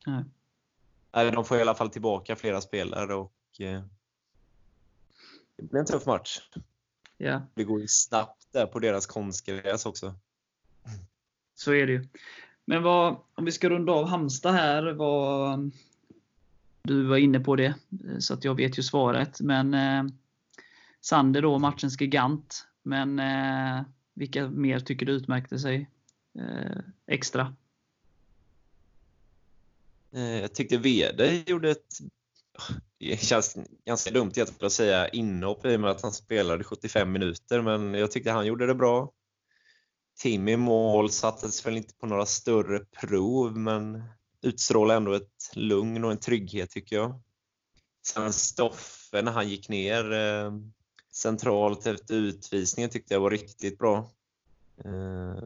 [0.06, 1.32] Nej.
[1.32, 3.84] De får i alla fall tillbaka flera spelare och eh,
[5.58, 6.40] det blir en tuff match.
[7.18, 7.42] Ja.
[7.56, 10.16] Det går ju snabbt där på deras konstgräs också.
[11.56, 12.08] Så är det ju.
[12.66, 14.94] Men vad, om vi ska runda av Halmstad här.
[14.94, 15.72] Vad,
[16.82, 17.74] du var inne på det,
[18.20, 19.42] så att jag vet ju svaret.
[19.42, 20.04] Men eh,
[21.02, 22.68] Sander då, matchens gigant.
[22.84, 23.82] Men eh,
[24.14, 25.90] vilka mer tycker du utmärkte sig
[26.40, 26.78] eh,
[27.08, 27.56] extra?
[30.12, 32.00] Eh, jag tyckte Vede gjorde ett
[33.00, 37.62] det känns ganska dumt att säga inhopp i och med att han spelade 75 minuter,
[37.62, 39.12] men jag tyckte han gjorde det bra.
[40.20, 44.04] Tim i mål sattes väl inte på några större prov, men
[44.42, 47.22] utstrålar ändå ett lugn och en trygghet tycker jag.
[48.08, 50.52] Sen Stoffe när han gick ner eh,
[51.12, 53.98] centralt efter utvisningen tyckte jag var riktigt bra.
[54.86, 55.44] Eh,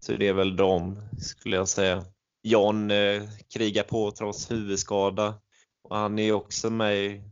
[0.00, 2.04] så det är väl dem, skulle jag säga.
[2.42, 3.22] John eh,
[3.54, 5.34] krigar på trots huvudskada.
[5.84, 7.22] Och han är också med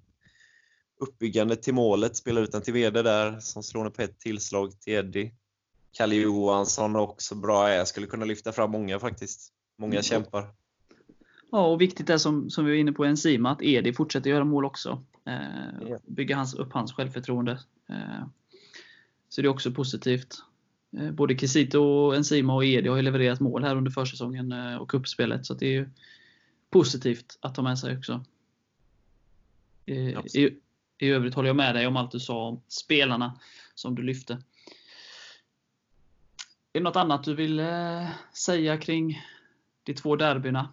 [1.00, 4.92] uppbyggande till målet, spelar ut den till Vede där som slår på ett tillslag till
[4.92, 5.34] Eddie.
[5.92, 7.70] Kalle Johansson också bra.
[7.70, 9.52] Jag skulle kunna lyfta fram många faktiskt.
[9.78, 10.02] Många mm.
[10.02, 10.54] kämpar.
[11.50, 14.44] Ja, och viktigt är som, som vi var inne på Enzima, att Edi fortsätter göra
[14.44, 15.04] mål också.
[15.26, 15.96] Eh.
[16.06, 17.52] Bygga hans, upp hans självförtroende.
[17.88, 18.26] Eh,
[19.28, 20.34] så det är också positivt.
[20.98, 24.90] Eh, både Kisito, Enzima och Edi har ju levererat mål här under försäsongen eh, och
[24.90, 25.88] kuppspelet så det är ju
[26.70, 28.24] positivt att ta med sig också.
[29.86, 30.58] I,
[30.98, 33.40] I övrigt håller jag med dig om allt du sa om spelarna
[33.74, 34.32] som du lyfte.
[36.72, 39.22] Är det något annat du vill eh, säga kring
[39.82, 40.72] de två derbyna?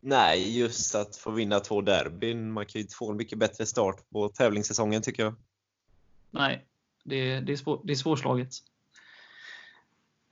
[0.00, 2.52] Nej, just att få vinna två derbyn.
[2.52, 5.34] Man kan ju få en mycket bättre start på tävlingssäsongen tycker jag.
[6.30, 6.66] Nej,
[7.04, 8.48] det, det, är, svår, det är svårslaget.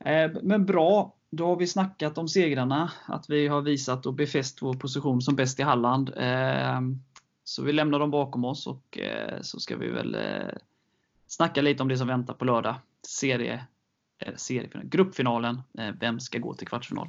[0.05, 2.93] Eh, men bra, då har vi snackat om segrarna.
[3.07, 6.13] Att vi har visat och befäst vår position som bäst i Halland.
[6.17, 7.03] Ehm,
[7.45, 10.55] så vi lämnar dem bakom oss och eh, så ska vi väl eh,
[11.27, 12.75] snacka lite om det som väntar på lördag.
[13.07, 13.67] Serie,
[14.19, 15.63] eh, seriefinalen, gruppfinalen.
[16.01, 17.09] Vem ska gå till kvartsfinal?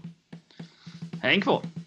[1.22, 1.85] Häng kvar!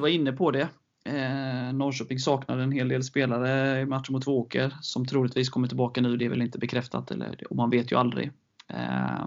[0.00, 0.68] Var inne på det.
[1.04, 6.00] Eh, Norrköping saknade en hel del spelare i matchen mot Tvååker som troligtvis kommer tillbaka
[6.00, 6.16] nu.
[6.16, 8.30] Det är väl inte bekräftat, eller, och man vet ju aldrig.
[8.68, 9.26] Eh,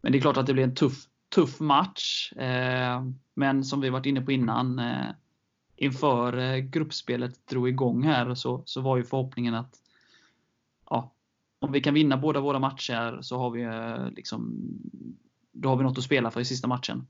[0.00, 2.32] men det är klart att det blir en tuff, tuff match.
[2.32, 5.10] Eh, men som vi varit inne på innan, eh,
[5.76, 9.74] inför eh, gruppspelet drog igång här så, så var ju förhoppningen att
[10.90, 11.12] ja,
[11.58, 14.68] om vi kan vinna båda våra matcher så har vi eh, liksom
[15.52, 17.06] då har vi något att spela för i sista matchen.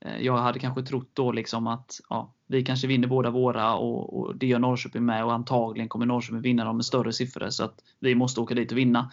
[0.00, 4.20] Eh, jag hade kanske trott då liksom att ja, vi kanske vinner båda våra och,
[4.20, 7.64] och, det gör Norrköping med och antagligen kommer Norrköping vinna dem med större siffror så
[7.64, 9.12] att vi måste åka dit och vinna.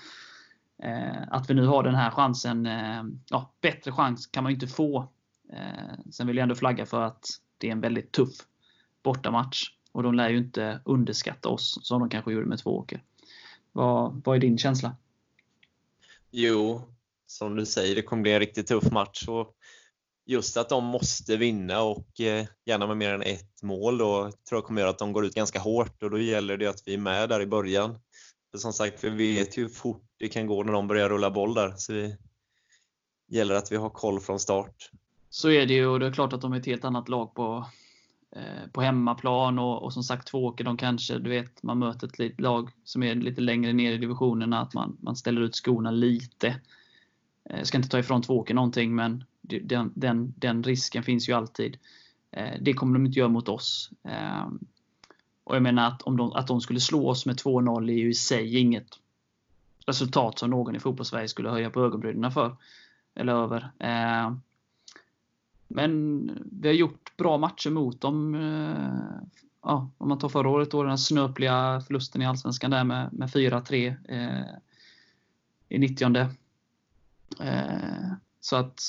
[0.83, 4.53] Eh, att vi nu har den här chansen, eh, ja, bättre chans kan man ju
[4.53, 5.11] inte få.
[5.53, 7.25] Eh, sen vill jag ändå flagga för att
[7.57, 8.37] det är en väldigt tuff
[9.03, 13.03] bortamatch och de lär ju inte underskatta oss som de kanske gjorde med två åker.
[13.71, 14.95] Vad, vad är din känsla?
[16.31, 16.81] Jo,
[17.27, 19.27] som du säger, det kommer bli en riktigt tuff match.
[19.27, 19.56] Och
[20.27, 24.57] just att de måste vinna och eh, gärna med mer än ett mål då tror
[24.57, 26.93] jag kommer göra att de går ut ganska hårt och då gäller det att vi
[26.93, 27.99] är med där i början.
[28.51, 31.31] För som sagt, vi vet ju hur fort det kan gå när de börjar rulla
[31.31, 31.73] boll där.
[31.77, 32.17] Så det
[33.27, 34.91] gäller att vi har koll från start.
[35.29, 37.35] Så är det ju och det är klart att de är ett helt annat lag
[37.35, 37.65] på,
[38.35, 42.41] eh, på hemmaplan och, och som sagt Tvååker, de kanske, du vet, man möter ett
[42.41, 46.61] lag som är lite längre ner i divisionerna, att man, man ställer ut skorna lite.
[47.49, 51.77] Jag ska inte ta ifrån Tvååker någonting, men den, den, den risken finns ju alltid.
[52.31, 53.91] Eh, det kommer de inte göra mot oss.
[54.03, 54.59] Ehm,
[55.43, 58.09] och jag menar att om de, att de skulle slå oss med 2-0 är ju
[58.09, 58.87] i sig inget
[59.85, 62.55] resultat som någon i fotbollssverige skulle höja på ögonbrynen för.
[63.15, 63.71] Eller över.
[63.79, 64.41] Ehm,
[65.67, 68.35] men vi har gjort bra matcher mot dem.
[68.35, 69.27] Eh,
[69.63, 73.29] ja, om man tar förra året då, den snöpliga förlusten i Allsvenskan där med, med
[73.29, 74.55] 4-3 eh,
[75.69, 76.15] i 90
[77.39, 78.81] eh, Så att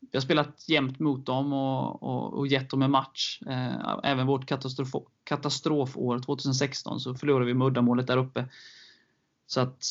[0.00, 3.42] vi har spelat jämnt mot dem och, och, och gett dem en match.
[3.46, 8.44] Eh, även vårt katastrof, katastrofår 2016 så förlorade vi muddamålet där uppe.
[9.46, 9.84] Så att,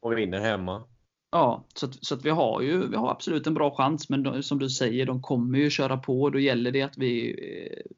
[0.00, 0.82] och vi vinner hemma.
[1.30, 4.08] Ja, så att, så att vi har ju vi har absolut en bra chans.
[4.08, 6.30] Men de, som du säger, de kommer ju köra på.
[6.30, 7.92] Då gäller det att vi eh,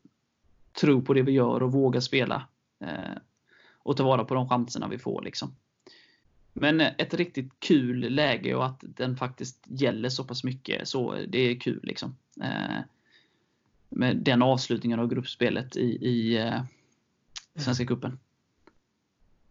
[0.80, 2.48] tror på det vi gör och vågar spela.
[2.80, 3.18] Eh,
[3.84, 5.22] och ta vara på de chanserna vi får.
[5.22, 5.54] Liksom.
[6.52, 10.88] Men ett riktigt kul läge och att den faktiskt gäller så pass mycket.
[10.88, 12.16] Så det är kul liksom.
[12.42, 12.78] Eh,
[13.88, 16.62] med den avslutningen av gruppspelet i, i eh,
[17.56, 18.18] Svenska Cupen.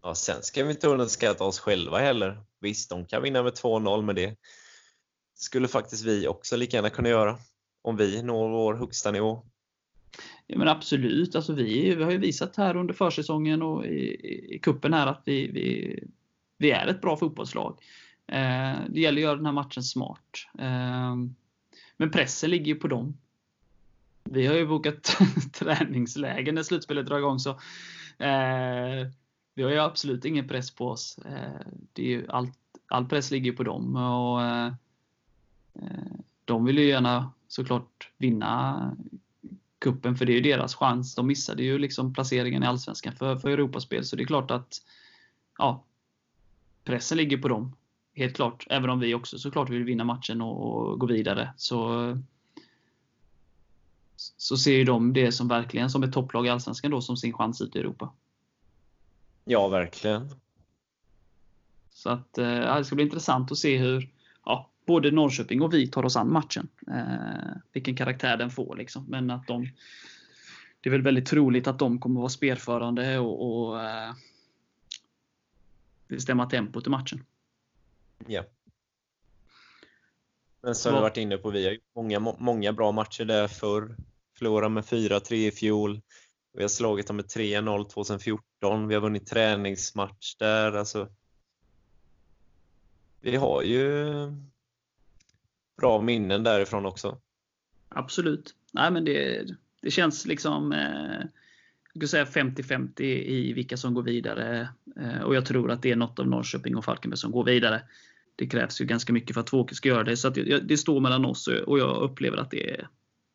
[0.02, 2.42] Ja, sen ska vi inte underskatta oss själva heller.
[2.60, 4.36] Visst, de kan vinna med 2-0, men det
[5.36, 7.38] skulle faktiskt vi också lika gärna kunna göra.
[7.82, 9.44] om vi når vår högsta nivå.
[10.48, 11.36] Ja, men absolut.
[11.36, 15.08] Alltså vi, vi har ju visat här under försäsongen och i, i, i kuppen här
[15.08, 16.00] att vi, vi,
[16.62, 17.80] vi är ett bra fotbollslag.
[18.28, 20.48] Eh, det gäller att göra den här matchen smart.
[20.60, 21.16] Eh,
[21.98, 23.18] men pressen ligger ju på dem.
[24.24, 25.18] Vi har ju bokat
[25.54, 27.40] träningsläger när slutspelet drar igång.
[27.40, 27.50] Så,
[28.20, 29.08] eh,
[29.54, 31.20] vi har ju absolut ingen press på oss.
[31.26, 33.96] Eh, det är ju allt, all press ligger på dem.
[33.96, 34.74] Och, eh,
[35.74, 36.12] eh,
[36.46, 38.98] de vill ju gärna såklart vinna
[39.80, 41.16] kuppen för det är ju deras chans.
[41.16, 44.06] De missade ju liksom placeringen i Allsvenskan för, för Europaspel.
[44.06, 44.82] Så det är klart att
[45.58, 45.86] ja,
[46.84, 47.76] pressen ligger på dem.
[48.16, 48.68] Helt klart.
[48.70, 51.54] Även om vi också såklart vill vinna matchen och, och gå vidare.
[51.58, 52.18] Så,
[54.16, 57.34] så ser ju de det som verkligen som ett topplag i Allsvenskan då som sin
[57.34, 58.14] chans ut i Europa.
[59.46, 60.30] Ja, verkligen.
[61.94, 64.10] Så att eh, det ska bli intressant att se hur
[64.46, 66.68] ja, både Norrköping och vi tar oss an matchen.
[66.88, 69.06] Eh, vilken karaktär den får liksom.
[69.08, 69.70] Men att de
[70.82, 74.14] det är väl väldigt troligt att de kommer vara spelförande och, och eh,
[76.16, 77.26] bestämma tempot i matchen.
[78.28, 78.44] Ja.
[80.62, 83.96] Men som vi varit inne på, vi har gjort många, många bra matcher där förr.
[84.38, 86.02] Förlorade med 4-3 i fjol.
[86.54, 88.88] Vi har slagit dem med 3-0 2014.
[88.88, 90.72] Vi har vunnit träningsmatch där.
[90.74, 91.08] Alltså,
[93.22, 94.06] vi har ju
[95.78, 97.18] bra minnen därifrån också.
[97.90, 98.56] Absolut.
[98.74, 99.46] Nej, men det,
[99.82, 101.26] det känns liksom eh,
[101.94, 104.70] jag säga 50-50 i vilka som går vidare.
[104.96, 107.82] Eh, och jag tror att det är något av Norrköping och Falkenberg som går vidare.
[108.36, 110.18] Det krävs ju ganska mycket för att Tvååker ska göra det.
[110.18, 112.88] Så det, står mellan oss och jag upplever att det är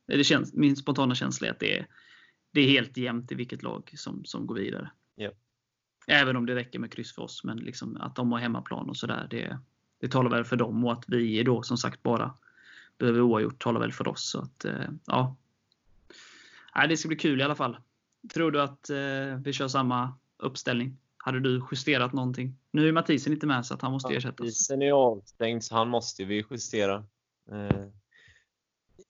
[0.07, 1.87] det känns, min spontana känsla är att det är,
[2.53, 4.90] det är helt jämnt i vilket lag som, som går vidare.
[5.14, 5.31] Ja.
[6.07, 7.45] Även om det räcker med kryss för oss.
[7.45, 9.27] Men liksom att de har hemmaplan och sådär.
[9.31, 9.59] Det,
[10.01, 12.35] det talar väl för dem och att vi då som sagt bara
[12.99, 14.31] behöver oavgjort talar väl för oss.
[14.31, 15.37] Så att, eh, ja.
[16.77, 17.77] Nej, det ska bli kul i alla fall.
[18.35, 18.97] Tror du att eh,
[19.45, 20.99] vi kör samma uppställning?
[21.17, 22.59] Hade du justerat någonting?
[22.71, 24.41] Nu är Mathisen inte med så att han måste ersättas.
[24.41, 27.05] Mathisen är avstängd så han måste vi justera.
[27.53, 27.87] Eh,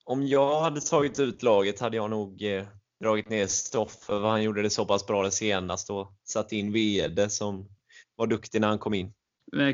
[0.05, 2.67] om jag hade tagit ut laget hade jag nog eh,
[3.01, 7.31] dragit ner Stoffer, han gjorde det så pass bra det senast och satt in Wede
[7.31, 7.69] som
[8.17, 9.13] var duktig när han kom in.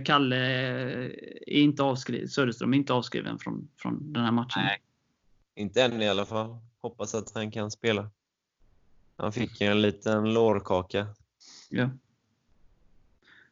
[0.05, 4.63] Kalle är inte avskriven, Söderström är inte avskriven från, från den här matchen?
[4.63, 4.79] Nej,
[5.55, 6.57] inte än i alla fall.
[6.81, 8.11] Hoppas att han kan spela.
[9.23, 11.07] Han fick en liten lårkaka.
[11.69, 11.91] Ja.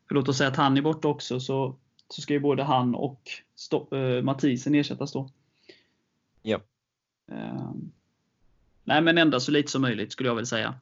[0.08, 1.76] För låt oss säga att han är borta också, så,
[2.08, 5.30] så ska ju både han och Stopp, äh, Mathisen ersättas då.
[6.42, 6.60] Ja.
[7.32, 7.72] Uh,
[8.84, 10.80] nej, men ändå så lite som möjligt skulle jag väl säga.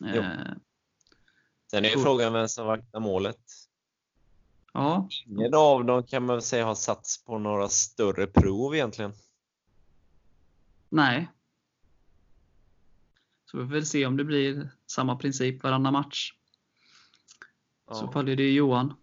[0.00, 0.06] Jo.
[0.06, 0.30] Uh,
[1.70, 3.40] Sen är ju frågan vem som vaktar målet.
[4.72, 5.08] Ja.
[5.26, 9.12] Ingen av dem kan man säga har satts på några större prov egentligen.
[10.88, 11.28] Nej.
[13.50, 16.32] Så vi får väl se om det blir samma princip varannan match.
[17.88, 17.94] Ja.
[17.94, 18.94] så fall är det Johan.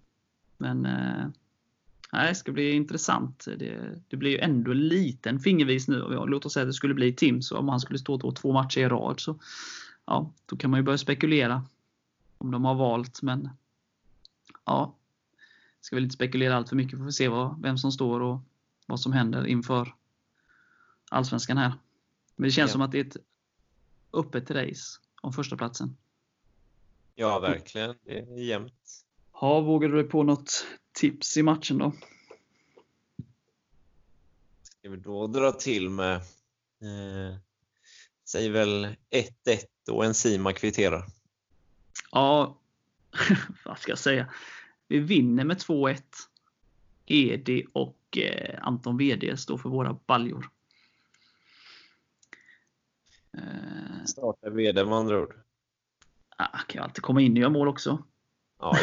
[0.58, 1.28] Men eh,
[2.12, 3.46] nej, det ska bli intressant.
[3.46, 6.26] Det, det blir ju ändå en liten fingervis nu.
[6.28, 8.80] Låt oss säga att det skulle bli Tim, så om han skulle stå två matcher
[8.80, 9.40] i rad så
[10.06, 11.66] ja, då kan man ju börja spekulera
[12.38, 13.22] om de har valt.
[13.22, 13.50] Men
[14.66, 14.96] ja,
[15.82, 17.00] ska väl inte spekulera allt för mycket.
[17.00, 18.40] Får vi se vad, vem som står och
[18.88, 19.96] vad som händer inför
[21.12, 21.74] Allsvenskan här.
[22.36, 22.72] Men det känns ja.
[22.72, 23.18] som att det är ett
[24.14, 25.98] öppet race om första platsen.
[27.16, 27.96] Ja, verkligen.
[28.06, 29.06] Det är jämnt.
[29.42, 31.94] Ja, vågar du dig på något tips i matchen då?
[34.64, 37.38] Ska vi då dra till med, eh,
[38.26, 41.06] säg väl 1-1 och en Sima kvitterar?
[42.12, 42.58] Ja,
[43.66, 44.34] vad ska jag säga?
[44.88, 46.02] Vi vinner med 2-1.
[47.06, 50.50] Edi och eh, Anton VD står för våra baljor.
[53.38, 55.36] Eh, Startar VD med andra ord?
[56.38, 58.04] Ah, kan ju alltid komma in och göra mål också.
[58.60, 58.78] Ja,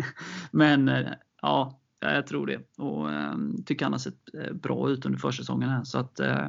[0.50, 1.12] Men eh,
[1.42, 2.60] ja, jag tror det.
[2.76, 3.36] Och eh,
[3.66, 5.84] tycker han har sett bra ut under försäsongen här.
[5.84, 6.44] Så att, eh,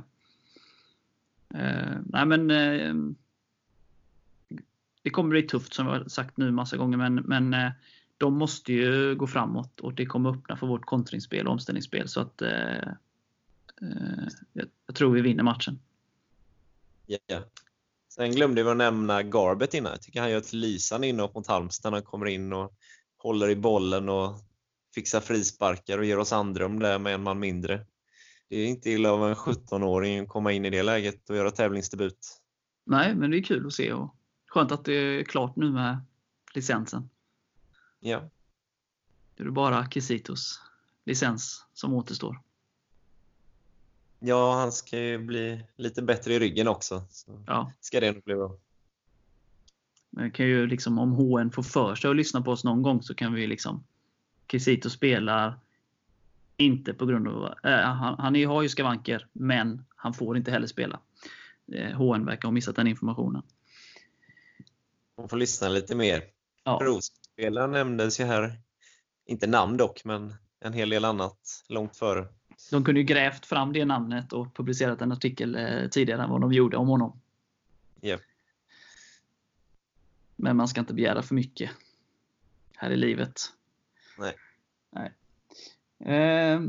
[1.56, 2.96] eh nej men eh,
[5.02, 6.98] Det kommer bli tufft som jag sagt nu massa gånger.
[6.98, 7.72] Men, men
[8.18, 12.08] de måste ju gå framåt och det kommer öppna för vårt kontringsspel och omställningsspel.
[12.08, 12.42] Så att
[14.88, 15.80] jag tror vi vinner matchen.
[17.08, 17.44] Yeah.
[18.10, 19.92] Sen glömde vi att nämna Garbet innan.
[19.92, 22.74] Jag tycker han gör ett lysande inhopp mot Halmstad när han kommer in och
[23.18, 24.40] håller i bollen och
[24.96, 27.86] fixar frisparkar och ger oss andrum där med en man mindre.
[28.50, 31.52] Det är inte illa av en 17-åring att komma in i det läget och göra
[31.52, 32.42] tävlingsdebut.
[32.86, 34.16] Nej, men det är kul att se och
[34.48, 36.06] skönt att det är klart nu med
[36.54, 37.10] licensen.
[38.00, 38.30] Ja.
[39.36, 40.62] Det är bara Kisitos
[41.06, 42.42] licens som återstår.
[44.28, 47.04] Ja, han ska ju bli lite bättre i ryggen också.
[47.10, 47.72] Så Ja.
[47.82, 48.58] ska det nog bli bra.
[50.10, 53.04] Men kan ju liksom, om HN får för sig att lyssna på oss någon gång
[53.04, 53.84] så kan vi liksom
[54.52, 55.60] Kisito spelar
[56.58, 57.46] inte på grund av...
[57.64, 61.00] Äh, han, han har ju skavanker, men han får inte heller spela.
[61.74, 63.42] Eh, HN verkar ha missat den informationen.
[65.18, 66.24] Man får lyssna lite mer.
[66.64, 68.60] Ja, Provspelaren nämndes ju här.
[69.26, 72.28] Inte namn dock, men en hel del annat långt före.
[72.72, 76.42] De kunde ju grävt fram det namnet och publicerat en artikel eh, tidigare än vad
[76.42, 77.20] de gjorde om honom.
[78.02, 78.18] Ja.
[80.36, 81.72] Men man ska inte begära för mycket
[82.76, 83.42] här i livet.
[84.18, 84.36] Nej.
[84.92, 85.12] Nej.
[86.16, 86.62] Eh,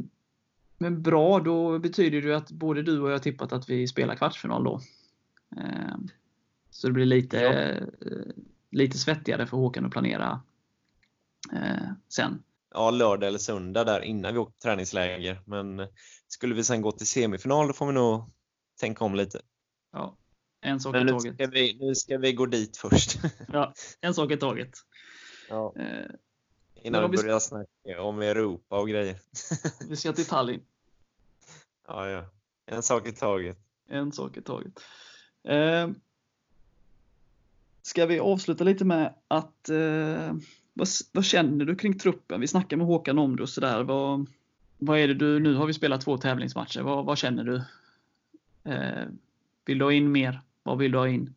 [0.78, 4.64] men bra, då betyder det att både du och jag tippat att vi spelar kvartsfinal
[4.64, 4.80] då.
[5.56, 5.96] Eh,
[6.70, 7.52] så det blir lite, Ja.
[7.52, 7.86] eh,
[8.70, 10.40] lite svettigare för Håkan att planera
[11.52, 12.42] eh, sen.
[12.76, 15.40] Ja, lördag eller söndag där innan vi på träningsläger.
[15.46, 15.88] Men
[16.28, 18.32] skulle vi sen gå till semifinal, då får vi nog
[18.80, 19.40] tänka om lite.
[19.92, 20.16] Ja,
[20.60, 21.34] en sak Men i nu taget.
[21.34, 23.18] ska vi, nu ska vi gå dit först.
[23.52, 24.70] Ja, en sak i taget.
[25.48, 26.06] Ja, Eh,
[26.74, 29.20] innan vi- börjar snacka om Europa och grejer.
[29.88, 30.62] vi ska till Tallinn.
[31.88, 32.24] Ja, ja.
[32.66, 33.58] En sak i taget.
[33.88, 34.72] En sak i taget.
[35.48, 35.88] Eh,
[37.82, 40.34] ska vi avsluta lite med att eh,
[40.76, 42.40] vad, vad känner du kring truppen?
[42.40, 43.82] Vi snackade med Håkan om det och sådär.
[43.82, 44.26] Vad,
[44.78, 46.80] vad är det du, nu har vi spelat två tävlingsmatcher.
[46.80, 47.56] Vad, vad känner du?
[48.72, 49.04] Eh,
[49.64, 50.40] vill du ha in mer?
[50.62, 51.34] Vad vill du ha in?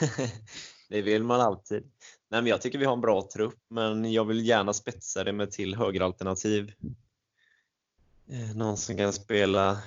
[0.88, 1.82] det vill man alltid.
[2.28, 5.32] Nej, men jag tycker vi har en bra trupp, men jag vill gärna spetsa det
[5.32, 6.72] med till högeralternativ.
[8.28, 9.78] Eh, någon som kan spela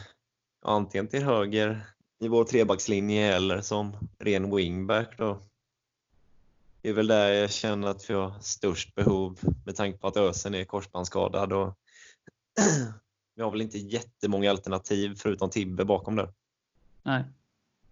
[0.61, 1.81] antingen till höger
[2.19, 5.17] i vår trebackslinje eller som ren wingback.
[5.17, 5.41] Då.
[6.81, 10.17] Det är väl där jag känner att vi har störst behov med tanke på att
[10.17, 11.53] Ösen är korsbandsskadad.
[11.53, 11.77] Och
[13.35, 16.29] vi har väl inte jättemånga alternativ förutom Tibbe bakom där.
[17.03, 17.23] Nej.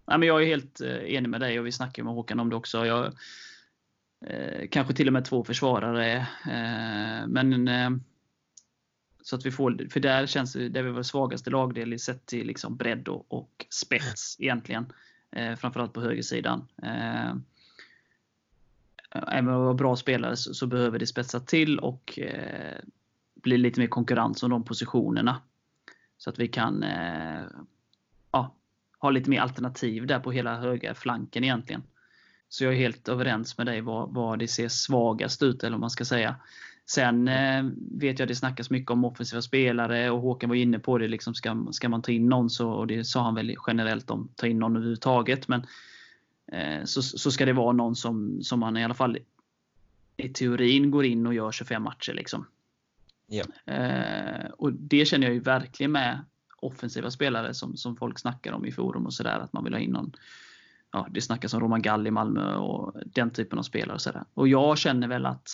[0.06, 2.50] Nej men jag är helt eh, enig med dig och vi snackade med Håkan om
[2.50, 2.86] det också.
[2.86, 3.06] Jag,
[4.26, 6.16] eh, kanske till och med två försvarare.
[6.44, 7.90] Eh, men eh,
[9.22, 12.46] så att vi får, för där känns det, det är vår svagaste lagdel sett till
[12.46, 14.92] liksom bredd och, och spets egentligen.
[15.36, 16.68] Eh, framförallt på högersidan.
[16.82, 17.34] Eh,
[19.14, 22.78] Eh, även om vi var bra spelare så, så behöver det spetsa till och eh,
[23.42, 25.40] bli lite mer konkurrens om de positionerna.
[26.18, 27.42] Så att vi kan eh,
[28.32, 28.54] ja,
[28.98, 31.82] ha lite mer alternativ där på hela höga flanken egentligen.
[32.48, 35.80] Så jag är helt överens med dig vad, vad det ser svagast ut, eller vad
[35.80, 36.36] man ska säga.
[36.86, 40.78] Sen eh, vet jag att det snackas mycket om offensiva spelare och Håkan var inne
[40.78, 41.08] på det.
[41.08, 44.28] Liksom ska, ska man ta in någon så, och det sa han väl generellt om,
[44.36, 45.48] ta in någon överhuvudtaget.
[45.48, 45.66] Men
[46.84, 49.18] så, så ska det vara någon som, som man i alla fall
[50.16, 52.12] i teorin går in och gör 25 matcher.
[52.12, 52.46] Liksom.
[53.26, 53.72] Ja.
[53.72, 56.24] Eh, och det känner jag ju verkligen med
[56.56, 59.38] offensiva spelare som, som folk snackar om i forum och sådär.
[59.38, 60.12] Att man vill ha in någon.
[60.92, 63.94] Ja, det snackas om Roman Gall i Malmö och den typen av spelare.
[63.94, 64.24] Och, sådär.
[64.34, 65.48] och jag känner väl att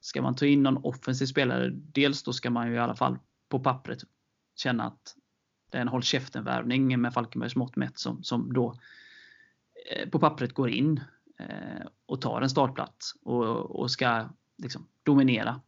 [0.00, 3.18] ska man ta in någon offensiv spelare, dels då ska man ju i alla fall
[3.48, 3.98] på pappret
[4.56, 5.16] känna att
[5.70, 8.78] det är en håll käften-värvning med Falkenbergs mått mätt som, som då eh,
[9.86, 11.00] Eh, på pappret går in
[11.38, 15.60] eh, och tar en startplats och, och ska liksom dominera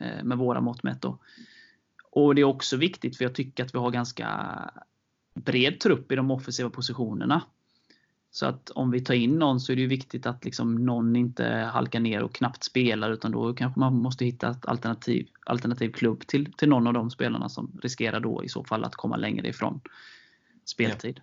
[0.00, 1.02] eh, med våra mått mätt.
[1.02, 1.18] Då.
[2.10, 4.50] Och det är också viktigt för jag tycker att vi har ganska
[5.34, 7.42] bred trupp i de offensiva positionerna.
[8.30, 11.16] Så att om vi tar in någon så är det ju viktigt att liksom någon
[11.16, 15.92] inte halkar ner och knappt spelar utan då kanske man måste hitta ett alternativ, alternativ
[15.92, 19.16] klubb till, till någon av de spelarna som riskerar då i så fall att komma
[19.16, 19.80] längre ifrån
[20.64, 21.20] speltid.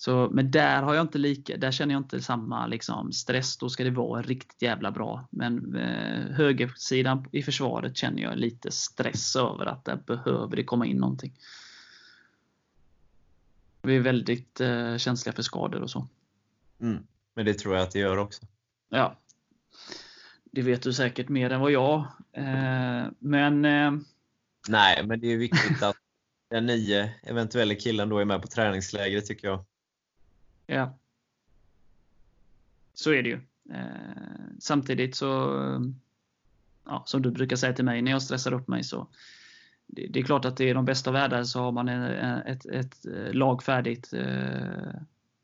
[0.00, 3.56] Så, men där har jag inte lika, där känner jag inte samma liksom, stress.
[3.56, 5.28] Då ska det vara riktigt jävla bra.
[5.30, 10.86] Men eh, högersidan i försvaret känner jag lite stress över att där behöver det komma
[10.86, 11.32] in någonting.
[13.82, 16.06] Vi är väldigt eh, känsliga för skador och så.
[16.80, 17.02] Mm.
[17.34, 18.46] Men det tror jag att det gör också.
[18.88, 19.16] Ja.
[20.44, 21.98] Det vet du säkert mer än vad jag.
[22.32, 23.92] Eh, men eh,
[24.68, 25.96] Nej, men det är viktigt att
[26.50, 29.64] den nio eventuella killen då är med på träningslägret tycker jag
[30.74, 30.98] ja.
[32.94, 33.40] Så är det ju.
[33.70, 35.26] Eh, samtidigt så,
[36.84, 39.08] ja, som du brukar säga till mig när jag stressar upp mig så
[39.92, 42.38] det, det är klart att det är de bästa av världar så har man eh,
[42.38, 45.00] ett, ett eh, lag färdigt eh,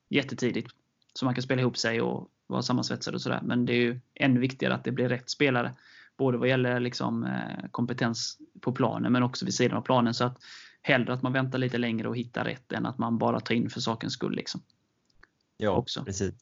[0.08, 0.70] jättetidigt.
[1.14, 3.40] Så man kan spela ihop sig och vara sammansvetsad och sådär.
[3.42, 5.72] Men det är ju ännu viktigare att det blir rätt spelare.
[6.16, 10.14] Både vad gäller liksom, eh, kompetens på planen men också vid sidan av planen.
[10.14, 10.38] Så att
[10.82, 13.70] hellre att man väntar lite längre och hittar rätt än att man bara tar in
[13.70, 14.34] för sakens skull.
[14.34, 14.60] Liksom.
[15.56, 16.04] Ja, Också.
[16.04, 16.34] precis.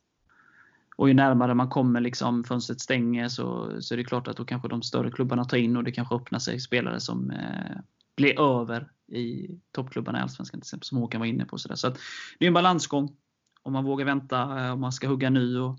[0.96, 4.44] Och ju närmare man kommer liksom fönstret stänger så, så är det klart att då
[4.44, 7.76] kanske de större klubbarna tar in och det kanske öppnar sig spelare som eh,
[8.16, 11.58] bli över i toppklubbarna i Allsvenskan till exempel, som Håkan var inne på.
[11.58, 11.88] Så, så
[12.38, 13.16] det är en balansgång.
[13.62, 15.78] Om man vågar vänta, om man ska hugga ny och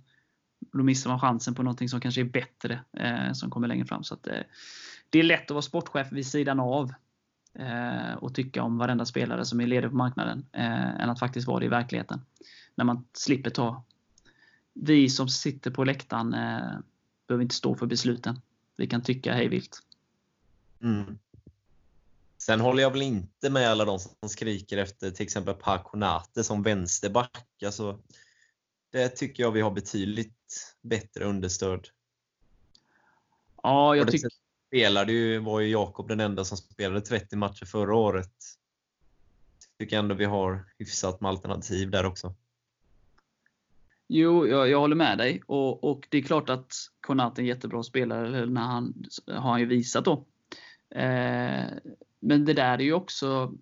[0.73, 4.03] då missar man chansen på någonting som kanske är bättre eh, som kommer längre fram.
[4.03, 4.39] Så att, eh,
[5.09, 6.95] det är lätt att vara sportchef vid sidan av eh,
[8.19, 11.59] och tycka om varenda spelare som är ledig på marknaden eh, än att faktiskt vara
[11.59, 12.21] det i verkligheten.
[12.75, 13.83] När man slipper ta
[14.75, 16.79] vi som sitter på läktaren eh,
[17.27, 18.41] behöver inte stå för besluten.
[18.77, 19.79] Vi kan tycka hej vilt.
[20.81, 21.17] Mm.
[22.37, 26.63] Sen håller jag väl inte med alla de som skriker efter till exempel Paconate som
[26.63, 27.63] vänsterback.
[27.65, 27.99] Alltså,
[28.91, 31.87] det tycker jag vi har betydligt bättre understöd.
[33.63, 34.29] Ja, jag tycker...
[34.75, 38.31] Spelade ju, var ju Jakob den enda som spelade 30 matcher förra året.
[39.79, 42.35] Tycker ändå vi har hyfsat med alternativ där också.
[44.07, 45.41] Jo, jag, jag håller med dig.
[45.45, 49.59] Och, och, det är klart att Konat är en jättebra spelare, när han, har han
[49.59, 50.25] ju visat då.
[50.95, 51.65] Eh,
[52.19, 53.53] men det där är ju också,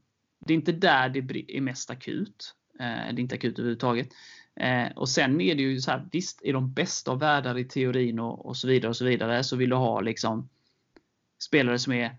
[0.45, 2.55] det är inte där det är mest akut.
[2.80, 4.09] Eh, det är inte akut överhuvudtaget.
[4.55, 7.66] Eh, och sen är det ju så här, visst, i de bästa av världar i
[7.66, 10.49] teorin och, och så vidare och så vidare så vill du ha liksom
[11.44, 12.18] spelare som är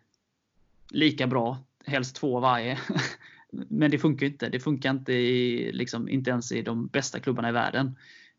[0.91, 2.79] lika bra, helst två varje.
[3.51, 4.49] Men det funkar inte.
[4.49, 7.97] Det funkar inte, i, liksom, inte ens i de bästa klubbarna i världen.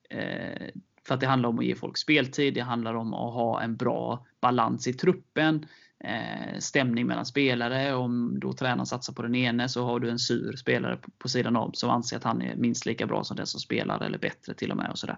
[0.09, 0.67] Eh,
[1.07, 3.75] för att det handlar om att ge folk speltid, det handlar om att ha en
[3.75, 5.65] bra balans i truppen,
[5.99, 7.95] eh, stämning mellan spelare.
[7.95, 11.29] Om då tränaren satsar på den ene så har du en sur spelare på, på
[11.29, 14.17] sidan av som anser att han är minst lika bra som den som spelar, eller
[14.17, 14.91] bättre till och med.
[14.91, 15.17] och sådär.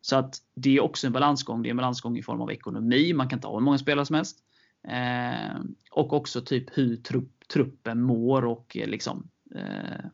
[0.00, 1.62] Så att det är också en balansgång.
[1.62, 3.12] Det är en balansgång i form av ekonomi.
[3.12, 4.38] Man kan inte ha hur många spelare som helst.
[4.88, 5.60] Eh,
[5.90, 10.04] och också typ hur trupp, truppen mår och eh, liksom eh,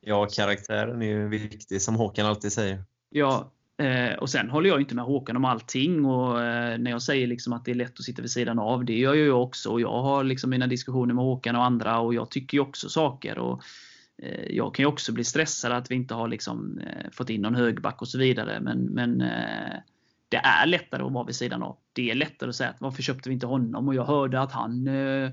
[0.00, 2.84] Ja, karaktären är ju viktig som Håkan alltid säger.
[3.10, 3.50] Ja,
[4.20, 6.04] och sen håller jag inte med Håkan om allting.
[6.04, 6.34] Och
[6.80, 9.14] när jag säger liksom att det är lätt att sitta vid sidan av, det gör
[9.14, 9.70] jag också.
[9.70, 12.88] Och jag har liksom mina diskussioner med Håkan och andra och jag tycker ju också
[12.88, 13.38] saker.
[13.38, 13.62] Och
[14.48, 16.80] jag kan ju också bli stressad att vi inte har liksom,
[17.12, 18.60] fått in någon högback och så vidare.
[18.60, 19.22] Men, men
[20.28, 21.76] det är lättare att vara vid sidan av.
[21.92, 23.88] Det är lättare att säga att varför köpte vi inte honom?
[23.88, 25.30] Och jag hörde att han eh,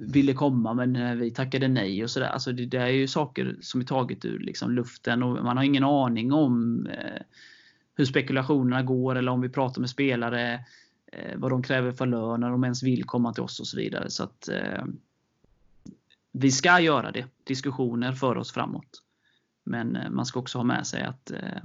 [0.00, 2.26] ville komma men eh, vi tackade nej och sådär.
[2.26, 5.64] Alltså det, det, är ju saker som är taget ur liksom luften och man har
[5.64, 7.22] ingen aning om eh,
[7.94, 10.64] hur spekulationerna går eller om vi pratar med spelare
[11.12, 13.76] eh, vad de kräver för lön, när de ens vill komma till oss och så
[13.76, 14.10] vidare.
[14.10, 14.84] Så att eh,
[16.32, 17.26] Vi ska göra det.
[17.44, 19.02] Diskussioner för oss framåt.
[19.64, 21.62] Men eh, man ska också ha med sig att eh,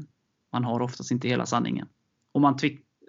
[0.52, 1.88] man har oftast inte hela sanningen.
[2.32, 2.58] Och man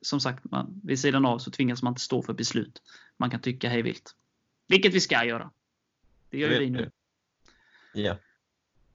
[0.03, 2.83] som sagt, man, vid sidan av så tvingas man inte stå för beslut.
[3.16, 4.16] Man kan tycka hej vilt.
[4.68, 5.51] Vilket vi ska göra.
[6.31, 6.91] Det gör vi nu.
[7.95, 8.16] Ja.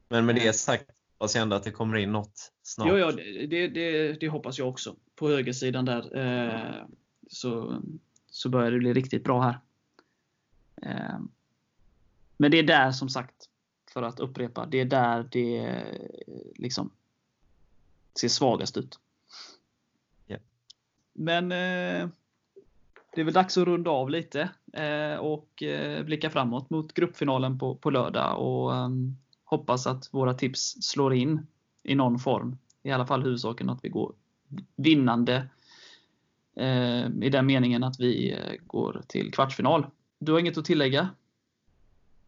[0.09, 2.87] Men med det sagt hoppas jag ändå att det kommer in något snart.
[2.89, 4.95] Jo, ja, det, det, det hoppas jag också.
[5.15, 6.85] På högersidan där eh,
[7.27, 7.81] så,
[8.27, 9.59] så börjar det bli riktigt bra här.
[10.81, 11.19] Eh,
[12.37, 13.49] men det är där som sagt,
[13.93, 15.83] för att upprepa, det är där det
[16.55, 16.91] liksom
[18.19, 18.99] ser svagast ut.
[21.15, 22.09] Men eh,
[23.15, 27.59] det är väl dags att runda av lite eh, och eh, blicka framåt mot gruppfinalen
[27.59, 31.47] på, på lördag och um, hoppas att våra tips slår in
[31.83, 32.57] i någon form.
[32.83, 34.13] I alla fall huvudsaken att vi går
[34.75, 35.47] vinnande
[36.55, 39.85] eh, i den meningen att vi eh, går till kvartsfinal.
[40.19, 41.09] Du har inget att tillägga?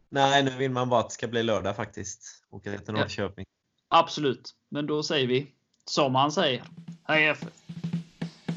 [0.08, 2.44] Nej, nu vill man bara att det ska bli lördag faktiskt.
[2.50, 3.44] Åka till Norrköping.
[3.88, 3.98] Ja.
[3.98, 5.52] Absolut, men då säger vi
[5.84, 6.64] som han säger.
[7.02, 7.44] Hej F!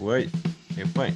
[0.02, 0.28] Oui,
[0.80, 1.12] et point.